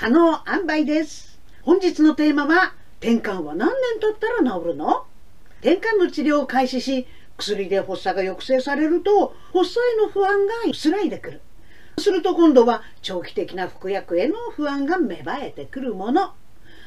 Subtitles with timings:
[0.00, 5.06] 可能塩梅です本日のテーマは転換は何年経ったら治るの
[5.60, 11.40] 転換の治療を開始し薬で発作が抑制されると発作への不安が薄らいでくる。
[11.98, 16.32] すると今度は長期的な服薬への不安が芽生えてくるもの。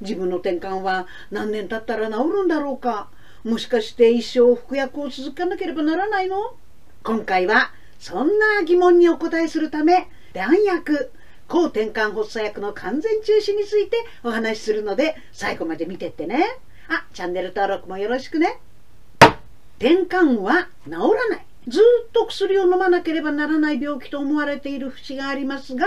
[0.00, 3.08] 自分の転換は何年経ったら治るんだろうか。
[3.42, 6.54] もしかして一生服薬を続かなければならないの？
[7.02, 11.10] 今回はそんな疑問にお答えするため弾薬
[11.48, 16.58] 抗転換発作薬の完全中止についてお話しするので最後まで見てってね。
[16.88, 18.60] あチャンネル登録もよろしくね。
[19.78, 21.46] 転換は治らない。
[21.68, 25.86] ずっと薬を飲まなければならない病気と思われている節がありますが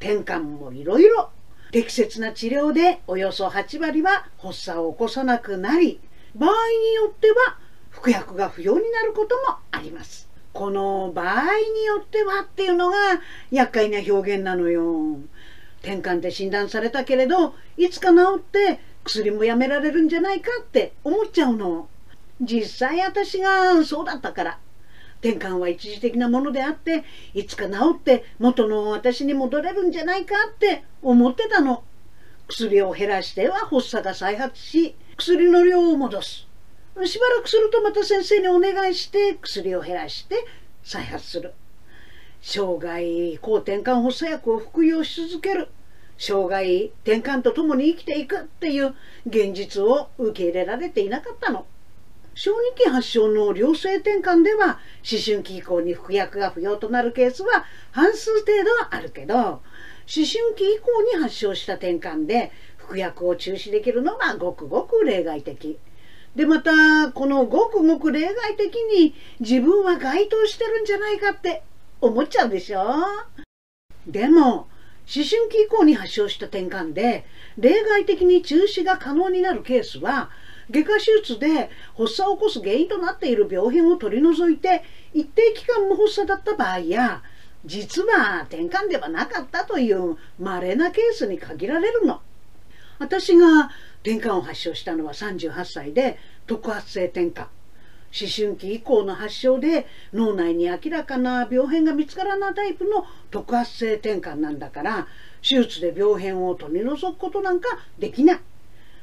[0.00, 1.30] 転換もいろいろ
[1.70, 6.00] 適切な治療でおよそ8割は発作を起こさなくなり
[6.34, 7.58] 場合によっては
[7.90, 10.28] 服薬が不要になることもあります。
[10.54, 11.42] この場合
[11.74, 12.96] によってはっていうのが
[13.50, 15.18] 厄介な表現なのよ。
[15.82, 21.88] 転換で診断されたけれどいつか治って薬もやめられるんじゃないかって思っちゃうの。
[22.40, 24.58] 実際私がそうだったから。
[25.20, 27.02] 転換は一時的なものであって
[27.32, 31.82] いつか治って元の私に戻れるんじゃないかって思ってたの。
[32.46, 36.46] 薬を減らしては発作が再発し薬の量を戻す。
[37.04, 40.36] しばらくするとまた先生にお願いして薬を減らして
[40.82, 41.54] 再発する。
[42.40, 45.68] 生涯抗転換発作薬を服用し続ける。
[46.16, 48.94] 生涯転換とともに生きていくっていう
[49.26, 51.66] 現実を受け入れられていなかったの。
[52.36, 59.60] 小児期発症の良性転換では思春期以降に服薬が不要となるケースは半数程度はあるけど思
[60.06, 60.24] 春
[60.56, 65.78] 期以降に発症した転換で服薬を中止できるのはごくごく例外的。
[66.34, 71.62] でまたこのごくごく例外的に自分は該当してるんじゃないかって
[72.00, 72.82] 思っちゃうでしょ？
[74.06, 74.66] でも思
[75.06, 77.24] 春期以降に発症した転換で
[77.56, 80.30] 例外的に中止が可能になるケースは
[80.70, 87.22] 外科手術で発作を起こす原因となっている病変を取り除いて一定期間無発作だった場合や
[87.66, 92.20] 実は転換ではなかったという稀なケースに限られるの。
[92.98, 93.70] 私が
[94.02, 97.46] 転換を発症したのは38歳で特発性転換。
[98.16, 105.08] 思春期以降の発症で脳内に明らかな病変が見つからないタイプの特発性転換なんだから
[105.42, 107.68] 手術で病変を取り除くことなんか
[107.98, 108.40] できない。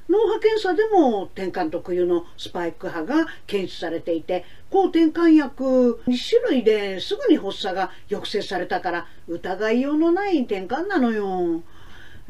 [0.10, 11.64] 脳波検査でも転換特有のスパイク波が検出されていて抗転換薬2種類ですぐに発作が抑制されたから疑いようのない転換なのよ。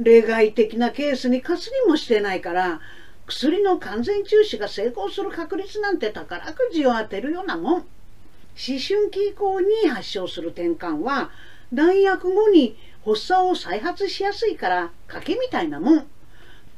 [0.04, 2.82] 例外的なケースにかすりもしてないから
[3.28, 7.74] 薬の完全中止が成功する確率なんて宝くじを当てるようなもん。
[7.74, 7.86] 思
[8.56, 11.30] 春期以降に発症する転換は
[11.72, 16.08] 弾薬後に発作を再発しやすいから賭けみたいなもん。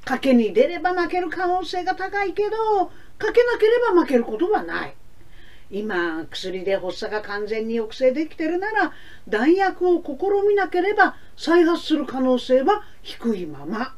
[0.06, 4.96] 賭けに出れば負ける可能性が高いけど賭けなければ負けることはない。
[5.76, 8.94] 今薬で発作が完全に抑制できてるなら
[9.28, 13.96] 弾薬を試みなければ再発する可能性は低いまま。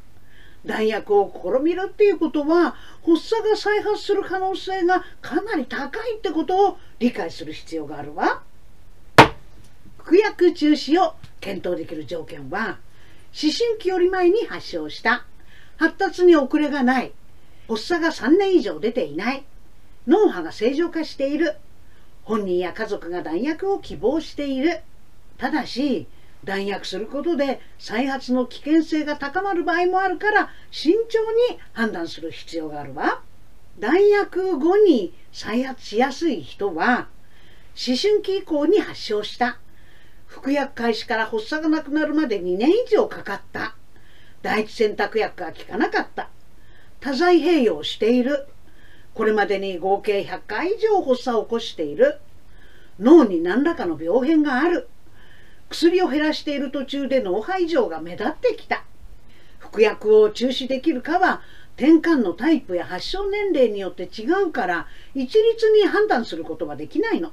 [0.64, 8.42] 弾薬を試みるっていうことは発作が再発する可能性がかなり高いってことを理解する必要があるわ。
[9.98, 12.78] 服薬中止を検討できる条件は
[13.38, 15.26] 思春期より前に発症した。
[15.76, 17.12] 発達に遅れがない。
[17.68, 19.44] 発作が3年以上出ていない。
[20.06, 21.56] 脳波が正常化している。
[22.26, 24.80] 本人や家族が弾薬を希望している。
[25.38, 26.08] ただし
[26.44, 33.22] 弾薬することで再発の危険性が高まる場合もあるから慎重に判断する必要があるわ。
[33.78, 37.08] 弾薬後に再発しやすい人は
[37.76, 39.58] 思春期以降に発症した。
[40.26, 43.76] 服薬開始から発作がなくなるまで2年以上かかった。
[44.42, 46.28] 第一選択薬が効かなかった。
[46.98, 48.48] 多剤併用している。
[49.16, 52.18] これまでに合計100回以上発作を起こしている。
[53.00, 54.88] 脳に何らかの病変がある。
[55.70, 58.84] 薬を減らしている途中で脳波異常が目立ってきた。
[59.58, 61.40] 服薬を中止できるかは
[61.76, 67.32] 転換のタイプや発症年齢によって違うから一律に判断することはできないの。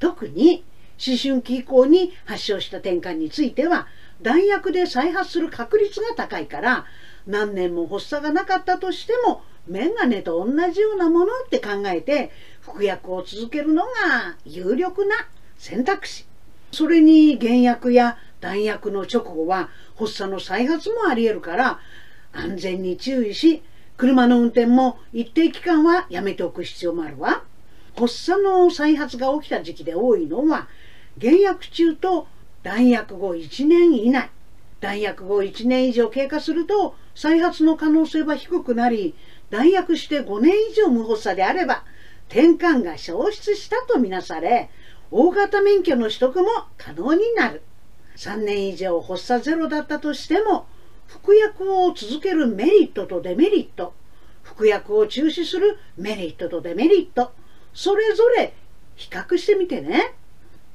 [0.00, 0.64] 特に
[1.06, 3.86] 思春期以降に発症した転換については
[4.22, 6.84] 弾薬で再発する確率が高いから
[7.28, 12.30] 何年も発作がなかったとしてもメガネと同じようなものって考えて
[12.60, 15.28] 服薬を続けるのが有力な
[15.58, 16.26] 選択肢。
[16.72, 19.68] それに原薬や弾薬の直後は
[19.98, 21.80] 発作の再発もありえるから
[22.32, 23.62] 安全に注意し
[23.96, 27.42] 車の運転も一定期間はやめておく必要もあるわ。
[27.96, 30.68] 発作の再発が起きた時期で多いのは
[31.20, 32.26] 原薬中と
[32.62, 34.30] 弾薬後1年以内。
[34.80, 39.14] 弾薬後1年以上経過すると再発の可能性は低くなり
[39.50, 41.84] 弾薬して5年以上無発作であれば
[42.28, 44.70] 転換が消失したとみなされ
[45.10, 46.48] 大型免許の取得も
[46.78, 47.62] 可能になる。
[48.16, 50.66] 3年以上発作ゼロだったとしても
[51.06, 53.92] 服薬を続けるメリットとデメリット。
[54.42, 57.32] 服薬を中止するメリットとデメリット。
[57.74, 58.54] それぞれ
[58.94, 60.14] 比較してみてね。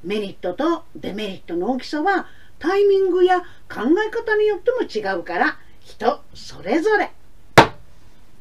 [0.03, 2.27] メリットとデメリットの大きさは
[2.59, 7.11] タイミングや考え方によっても違うから人それぞれ。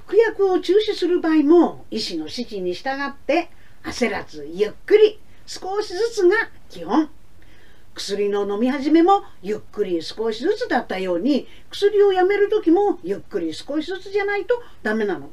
[0.07, 3.49] 服薬を中止する場合も医師の指示に従って
[3.83, 6.37] 焦らずゆっくり少しずつが
[6.69, 7.09] 基本。
[7.95, 15.31] 薬の飲み始めもゆっくり少しずつだったように薬をやめる時もゆっくり少しずつじゃないとダメなの。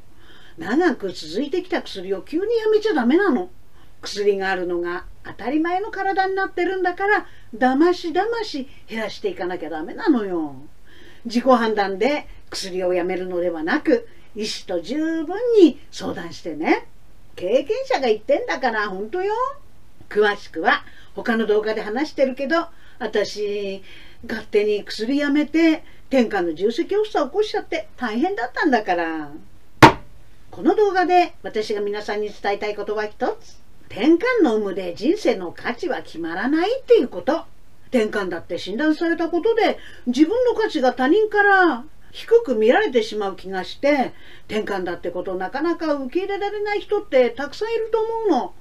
[0.57, 3.49] 長く続いてきた薬を急にやめちゃダメなの。
[4.01, 10.55] 薬があるのが当たり前の体になってるんだからだましだまし減らしていかなきゃダメなのよ。
[11.25, 16.87] 自己判断で薬をやめるのではなく医師と十分に相談してね。
[17.35, 19.33] 経験者が言ってんだから本当よ。
[20.09, 20.83] 詳しくは
[21.15, 22.67] 他の動画で話してるけど
[22.99, 23.81] 私
[24.27, 29.31] 勝手に薬やめて天下の重積発作起こしちゃって大変だったんだから。
[30.51, 33.57] この動画で私が皆さんに伝えたいことは一つ。
[33.89, 37.45] 転換の有無で人生の価値は決まらないっていうこと。
[37.87, 39.77] 転換だって診断されたことで
[40.07, 44.13] 自分の価値が他人から低く見られてしまう気がして
[44.47, 48.53] 転換だってことをなかなか受け入れられない人ってたくさんいると思うの。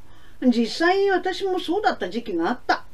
[0.50, 2.84] 実際私もそうだった時期があった。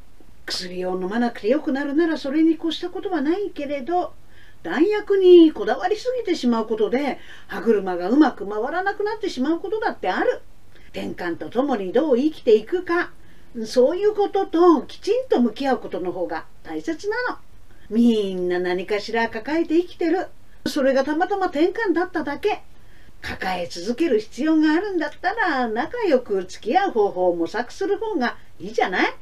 [0.47, 4.15] 薬を飲まなくてよくなるならそれに越したことはないけれど
[4.63, 7.19] 弾薬にこだわりすぎてしまうことで
[7.49, 10.41] 歯車がうまく回らなくなってしまうことだってある。
[10.91, 13.11] 転換とともにどう生きていくか。
[13.65, 17.39] そういうことときちんと向き合うことの方が大切なの。
[17.91, 20.27] みんな何かしら抱えて生きてる。
[20.69, 22.63] それがたまたま転換だっただけ
[23.23, 29.15] 抱え続ける必要があるんだったら仲良く付き合う方法を模索する方がいいじゃない？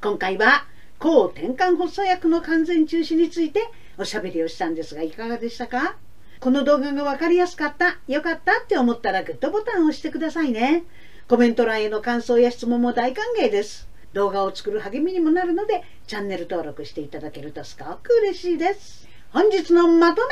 [0.00, 0.66] 今回は
[0.98, 3.62] 抗転換発作薬の完全中止について
[3.96, 5.96] おしゃべりをしたんですがいかがでしたか？
[6.40, 10.84] この動画が分かりやすかった、よかったって思ったらグッドボタンを押してくださいね。
[11.26, 13.88] コメント欄への感想や質問も大歓迎です。
[14.12, 19.07] 動画を作る励みにもなるので、チャンネル登録していただけるとすごく嬉しいです。
[19.30, 20.22] 本日のまと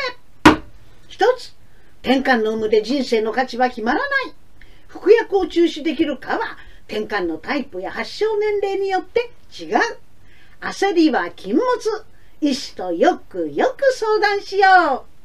[0.47, 0.61] め
[1.09, 1.55] 一つ、
[2.03, 4.09] 転換の有無で人生の価値は決まらない。
[4.87, 6.57] 服薬を中止できるかは、
[6.89, 9.79] 転換のタイプや発症年齢によって違う。
[10.61, 11.67] 焦りは禁物。
[12.41, 15.07] 医師とよくよく相談しよう。